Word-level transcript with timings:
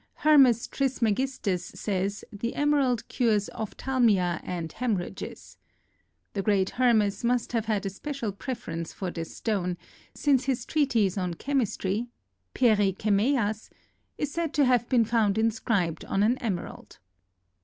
Hermes 0.25 0.65
Trismegistus 0.67 1.63
says 1.79 2.25
the 2.33 2.55
emerald 2.55 3.07
cures 3.07 3.51
ophthalmia 3.53 4.41
and 4.43 4.71
hemorrhages. 4.71 5.57
The 6.33 6.41
great 6.41 6.71
Hermes 6.71 7.23
must 7.23 7.51
have 7.53 7.65
had 7.65 7.85
a 7.85 7.89
special 7.91 8.31
preference 8.31 8.93
for 8.93 9.11
this 9.11 9.35
stone, 9.37 9.77
since 10.15 10.45
his 10.45 10.65
treatise 10.65 11.19
on 11.19 11.35
chemistry 11.35 12.07
(peri 12.55 12.93
chemeias) 12.93 13.69
is 14.17 14.31
said 14.31 14.55
to 14.55 14.65
have 14.65 14.89
been 14.89 15.05
found 15.05 15.37
inscribed 15.37 16.03
on 16.05 16.23
an 16.23 16.39
emerald. 16.39 16.97